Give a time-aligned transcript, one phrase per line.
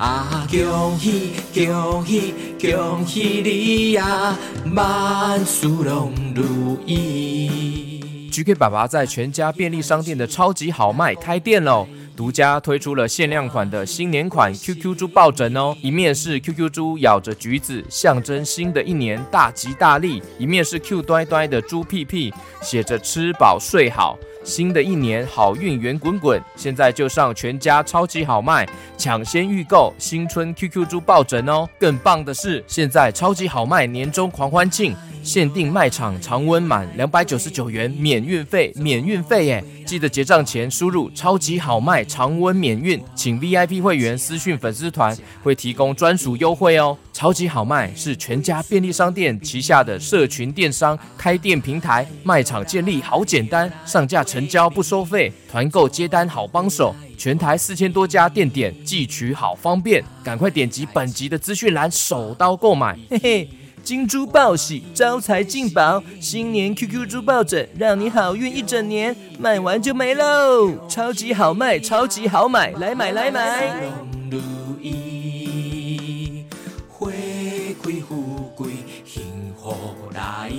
[0.00, 4.34] 啊，恭喜恭喜恭喜你呀，
[4.74, 8.00] 万事拢如意。
[8.32, 11.86] GK 爸爸在全家便利商店的超级好卖开店喽！
[12.20, 22.30] 独家推出了限量款的新年款 QQ 猪抱枕哦，一面是 QQ 猪咬着橘子，象征新的一年大吉大利；一面是 Q 呆呆的猪屁屁，
[22.60, 26.38] 写着吃饱睡好，新的一年好运圆滚滚。
[26.56, 28.68] 现在就上全家超级好卖，
[28.98, 31.66] 抢先预购新春 QQ 猪抱枕哦！
[31.78, 34.94] 更棒的是，现在超级好卖年终狂欢庆。
[35.22, 39.62] 限定卖场常温满两百九十九元免运费，免运费耶！
[39.90, 46.96] 记得结账前输入“超级好卖常温免运”，请 VIP 会员私讯粉丝团会提供专属优惠哦。
[47.12, 63.50] 超级好卖是全家便利商店旗下的社群电商开店平台，卖场建立好简单，上架成交不收费，团购接单好帮手，全台四千多家店点寄取好方便，赶快点击本集的资讯栏手刀购买，嘿嘿。
[63.90, 70.86] 金猪报喜，招财进宝，新年 QQ 猪抱枕，让你好运一整年，卖完就没喽！
[70.88, 73.90] 超级好卖，超级好买，来买来买！
[74.30, 74.40] 拢
[74.78, 76.44] 如意，
[76.88, 77.10] 花
[77.82, 78.70] 开富贵
[79.04, 79.74] 幸福
[80.14, 80.52] 来，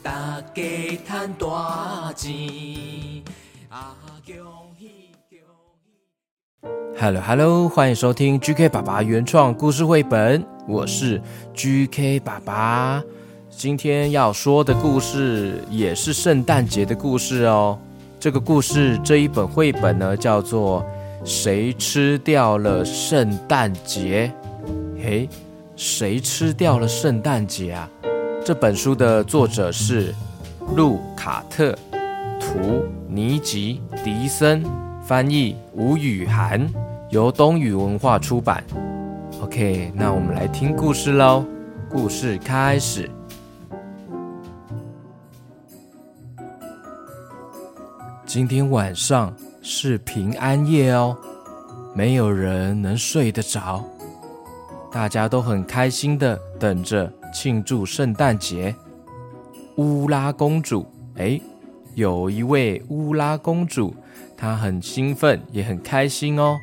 [0.00, 0.62] 大家
[1.04, 2.30] 赚大钱。
[6.62, 11.18] Hello Hello，欢迎收听 GK 爸爸原创故事绘本，我是
[11.54, 13.02] GK 爸爸。
[13.48, 17.78] 今天要说的故事也是圣诞节的故事哦。
[18.18, 20.84] 这个故事这一本绘本呢，叫做
[21.26, 24.30] 《谁吃掉了圣诞节》。
[25.02, 25.26] 嘿，
[25.76, 27.88] 谁吃掉了圣诞节啊？
[28.44, 30.14] 这本书的作者是
[30.76, 31.74] 路卡特，
[32.38, 34.62] 图尼吉迪森，
[35.10, 36.72] 翻译吴雨涵，
[37.08, 38.62] 由东宇文化出版。
[39.42, 41.44] OK，那我们来听故事喽。
[41.90, 43.10] 故事开始。
[48.24, 51.18] 今天晚上是平安夜哦，
[51.92, 53.84] 没有人能睡得着，
[54.92, 58.72] 大家都很开心的等着庆祝圣诞节。
[59.74, 61.40] 乌拉公主，哎，
[61.96, 63.92] 有一位乌拉公主，
[64.36, 66.58] 她很兴奋，也很开心哦。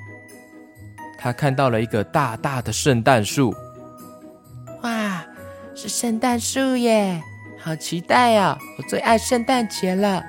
[1.19, 3.53] 他看到了一个大大的圣诞树，
[4.83, 5.25] 哇，
[5.73, 7.21] 是圣诞树耶！
[7.59, 10.23] 好期待哦，我最爱圣诞节了。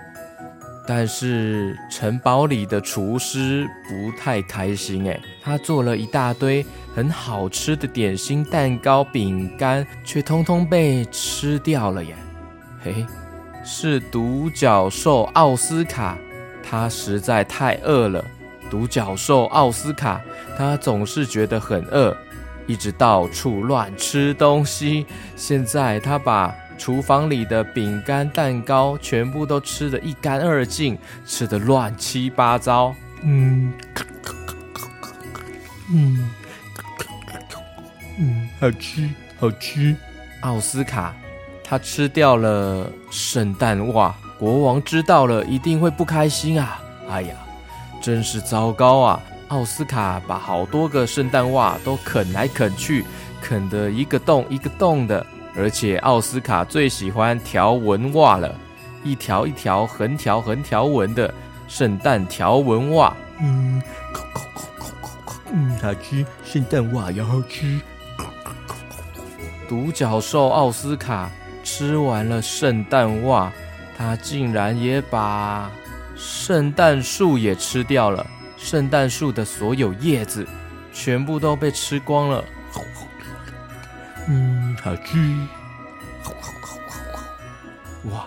[0.86, 6.64] 但是城堡里的厨师不太开心哎，他做了一大堆
[6.94, 12.16] 很好吃的点心、蛋糕、饼干，却通通被吃掉了耶。
[12.82, 13.04] 嘿，
[13.62, 16.16] 是独角兽奥斯卡，
[16.68, 18.24] 他实在太饿了。
[18.70, 20.20] 独角兽奥斯卡，
[20.56, 22.14] 他总是觉得很饿，
[22.66, 25.06] 一直到处乱吃东西。
[25.36, 32.94] 现在他把厨房里的饼干、蛋糕全部都吃得一干二净，吃得乱七八糟。
[33.22, 33.72] 嗯，
[35.90, 36.30] 嗯，
[38.18, 39.08] 嗯，好吃，
[39.40, 39.96] 好吃。
[40.42, 41.16] 奥斯卡，
[41.64, 46.80] 他吃掉了圣诞袜，国王知道了一定会不开心啊！
[47.10, 47.34] 哎呀，
[48.00, 49.20] 真是糟糕啊！
[49.48, 53.04] 奥斯卡把好多个圣诞袜都啃来啃去，
[53.40, 55.26] 啃得一个洞一个洞的。
[55.56, 58.54] 而且奥斯卡最喜欢条纹袜了，
[59.02, 61.32] 一条一条横条横条纹的
[61.66, 63.16] 圣诞条纹袜。
[63.40, 63.82] 嗯，
[64.12, 67.80] 口口口口口口，嗯，好吃，圣诞袜也好吃。
[69.68, 71.28] 独角兽奥斯卡
[71.64, 73.52] 吃完了圣诞袜，
[73.98, 75.68] 他竟然也把
[76.14, 78.24] 圣诞树也吃掉了。
[78.56, 80.46] 圣诞树的所有叶子
[80.92, 82.44] 全部都被吃光了。
[84.28, 85.36] 嗯，好吃。
[88.12, 88.26] 哇，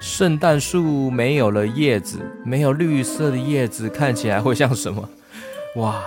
[0.00, 5.08] 圣诞树没有了叶子，没有绿色的叶子，看起来会像什么？
[5.76, 6.02] 哇，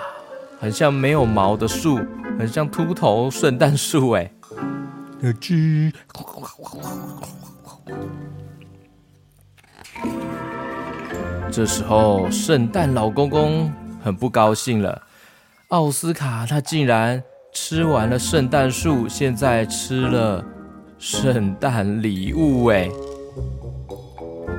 [0.60, 2.00] 很像没有毛的树，
[2.38, 4.30] 很像秃头圣诞树哎。
[5.24, 5.94] 好吃。
[11.56, 13.72] 这时候，圣诞老公公
[14.04, 15.02] 很不高兴了。
[15.70, 17.24] 奥斯卡他竟然
[17.54, 20.44] 吃完了圣诞树，现在吃了
[21.00, 22.90] 圣诞礼物哎。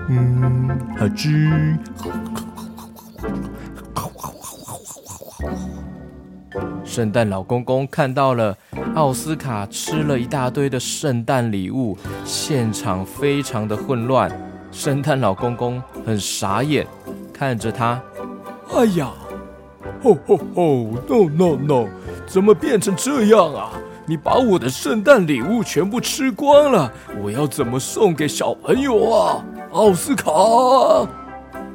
[0.09, 1.77] 嗯，好吃。
[6.83, 8.57] 圣诞老公公看到了
[8.95, 14.31] 奥斯卡吃了一大堆的圣诞礼物，现场非常的混乱。
[14.77, 16.87] 圣诞老公公很傻眼，
[17.33, 17.99] 看着他，
[18.75, 19.11] 哎呀，
[20.05, 20.65] 吼吼吼
[21.09, 21.89] ！No No No！
[22.27, 23.71] 怎么变成这样啊？
[24.05, 26.93] 你把我的圣诞礼物全部吃光了，
[27.23, 29.43] 我要怎么送给小朋友啊？
[29.73, 30.31] 奥斯卡，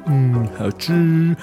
[0.06, 1.36] 嗯，好吃。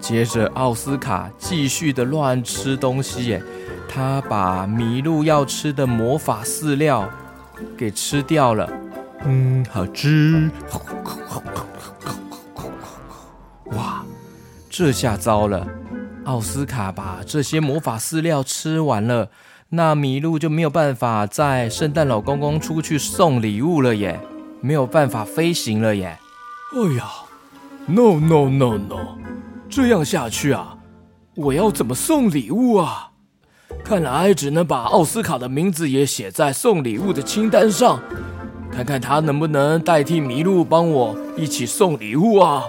[0.00, 3.42] 接着，奥斯卡继续的乱吃东西，耶，
[3.88, 7.08] 他把麋鹿要吃的魔法饲料
[7.76, 8.70] 给吃掉了。
[9.24, 10.50] 嗯，好吃。
[13.66, 14.04] 哇，
[14.70, 15.66] 这下糟了！
[16.24, 19.30] 奥斯卡把这些魔法饲料吃完了，
[19.70, 24.20] 那麋鹿就没有办法在圣诞老公公出去送礼物了耶，
[24.60, 26.18] 没有办法飞行了耶。
[26.74, 27.04] 哎呀
[27.86, 29.18] ，no no no no，
[29.70, 30.76] 这样下去啊，
[31.34, 33.07] 我要怎么送礼物啊？
[33.88, 37.98] 看来只能把奥斯卡的名字也写在送礼物的清单上，
[38.70, 42.64] 看看他能不能代替麋鹿帮我一起送礼物啊。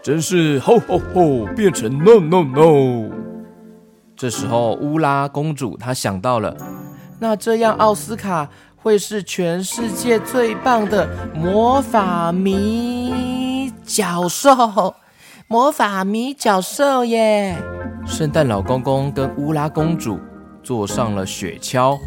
[0.00, 3.10] 真是吼吼吼，变成 no no no。
[4.16, 6.56] 这时候乌拉公主她想到了，
[7.18, 14.94] 那这样奥斯卡会是全世界最棒的魔法迷角兽，
[15.48, 17.56] 魔法迷角兽耶！
[18.06, 20.20] 圣诞老公公跟乌拉公主
[20.64, 22.00] 坐上了雪橇，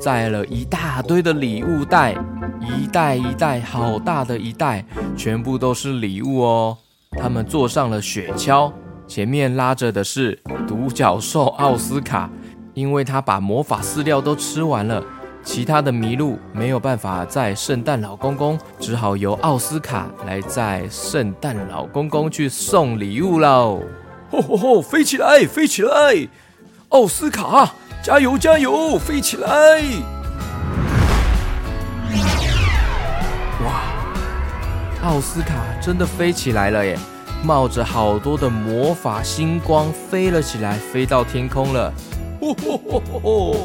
[0.00, 2.14] 载了一大堆的礼物袋，
[2.60, 4.84] 一袋一袋，好大的一袋，
[5.16, 6.76] 全部都是礼物哦。
[7.12, 8.72] 他们坐上了雪橇，
[9.06, 12.28] 前面拉着的是独角兽奥斯卡，
[12.74, 15.04] 因为他把魔法饲料都吃完了，
[15.44, 23.80] 其他的麋鹿没有办法载圣诞老公公，只好由奥斯卡来载圣诞老公公去送礼物喽！
[24.30, 26.28] 吼吼吼，飞起来，飞起来！
[26.88, 29.48] 奥斯卡，加油加油，飞起来！
[33.64, 33.84] 哇
[35.04, 36.98] 奥斯卡真的飞起来了耶！
[37.44, 41.92] 冒着好多的魔法星光飞了起来，飞到天空了。
[42.40, 43.56] 哦吼吼吼吼！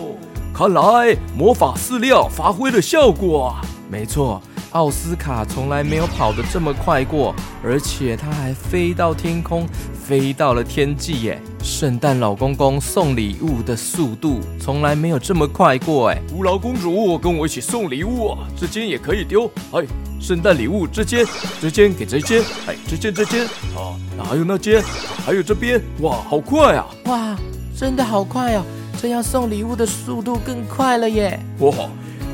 [0.54, 3.56] 看来魔法饲料发挥了效果！
[3.90, 4.40] 没错，
[4.72, 7.34] 奥斯卡从来没有跑得这么快过，
[7.64, 11.42] 而且他还飞到天空，飞到了天际耶！
[11.64, 16.22] 圣诞老公公送礼物的速度从来没有这么快过哎！
[16.34, 18.48] 无劳公主跟我一起送礼物啊！
[18.56, 19.84] 这间也可以丢哎！
[20.20, 21.26] 圣诞礼物这间，
[21.62, 24.84] 这间给这间，哎，这间这间，啊，还有那间，
[25.26, 26.88] 还有这边，哇，好快啊！
[27.06, 27.38] 哇，
[27.76, 28.64] 真的好快哦！
[29.02, 31.40] 这样送礼物的速度更快了耶！
[31.60, 31.72] 哇，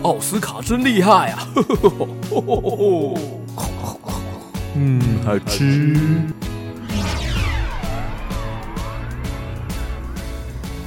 [0.04, 1.48] 奥斯卡真厉害啊！
[4.76, 5.98] 嗯，好吃。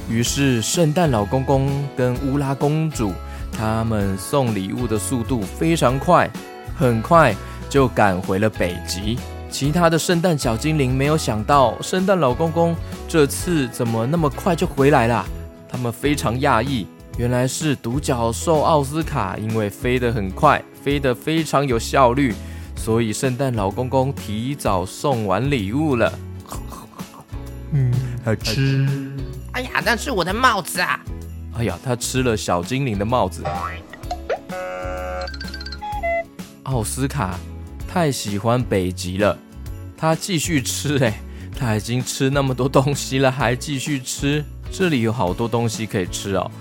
[0.07, 3.11] 于是，圣诞老公公跟乌拉公主
[3.51, 6.29] 他们送礼物的速度非常快。
[6.75, 7.35] 很快
[7.67, 9.17] 就赶回了北极。
[9.49, 12.75] 其他的圣诞小精灵没有想到，圣诞老公公
[13.07, 15.25] 这次怎么那么快就回来了？
[15.67, 16.85] 他们非常讶异，
[17.17, 22.31] 原来是独角兽奥斯卡，因为飞得很快，飞得非常有效率，
[22.75, 26.13] 所以圣诞老公公提早送完礼物了。
[27.71, 27.91] 嗯，
[28.23, 28.87] 好吃。
[29.53, 31.03] 哎呀，那是我的帽子啊！
[31.55, 33.43] 哎呀，他吃了小精灵的帽子。
[36.63, 37.39] 奥斯卡
[37.87, 39.35] 太喜欢北极了，
[39.97, 41.19] 他继续吃哎，
[41.57, 44.45] 他已经吃那么多东西了，还继续吃。
[44.71, 46.51] 这里有好多东西可以吃哦，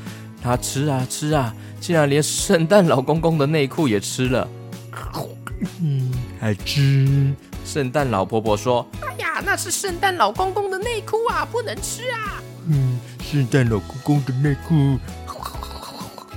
[0.43, 4.49] 他吃啊吃啊，竟然连圣诞老公公的内裤也吃了。
[5.81, 7.35] 嗯，还吃。
[7.65, 14.99] 圣诞老婆婆说：“哎呀，那是圣诞老公公的内裤啊，不能吃啊。”嗯，圣诞老公公的内裤。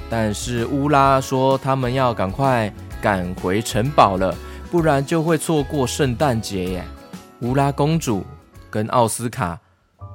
[0.09, 2.73] 但是乌拉说他们要赶快。
[3.01, 4.35] 赶回城堡了，
[4.69, 6.85] 不然就会错过圣诞节耶。
[7.39, 8.25] 乌拉公主
[8.69, 9.57] 跟奥斯卡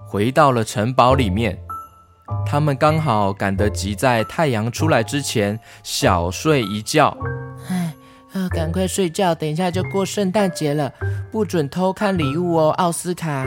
[0.06, 1.58] 回到了城堡里面，
[2.46, 7.16] 他们刚好赶得及在太阳出来之前小睡一觉。
[7.68, 7.94] 哎，
[8.32, 10.92] 呃，赶快睡觉，等一下就过圣诞节了，
[11.30, 13.46] 不准偷看礼物哦，奥斯卡。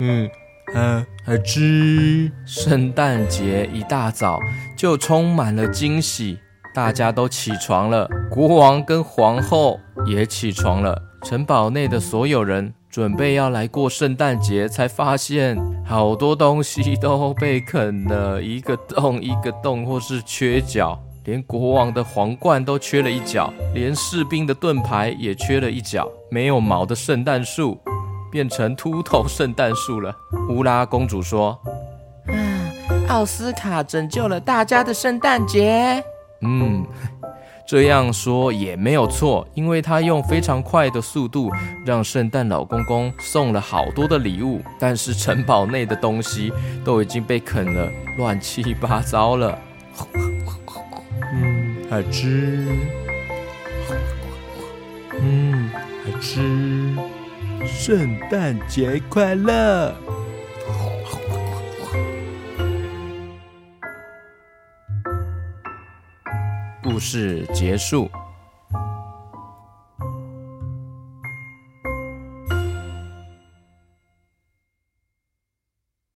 [0.00, 0.28] 嗯，
[0.74, 2.30] 啊，好吃。
[2.44, 4.38] 圣诞节一大早
[4.76, 6.38] 就充满了惊喜。
[6.74, 11.00] 大家都起床了，国王跟皇后也起床了。
[11.22, 26.06] 城堡内的所有人准备要来过圣诞节，才发现好多东西都被啃了一个洞一个洞，或是缺角，连国王的皇冠都缺了一角，连士兵的盾牌也缺了一角。
[26.30, 27.80] 没有毛的圣诞树
[28.30, 30.14] 变成秃头圣诞树了。
[30.50, 31.58] 乌拉公主说
[32.28, 32.34] ：“啊，
[33.08, 36.04] 奥斯卡拯救了大家的圣诞节。”
[36.44, 36.84] 嗯，
[37.72, 41.50] 这样说也没有错，因为他用非常快的速度
[41.86, 46.52] 让圣诞老公公送了好多的礼物，但是城堡内的东西
[46.84, 49.58] 都已经被啃了乱七八糟了。
[51.32, 52.66] 嗯，好吃。
[55.18, 55.70] 嗯，
[56.04, 56.94] 好吃。
[57.66, 59.94] 圣诞节快乐！
[67.02, 68.08] 故事结束。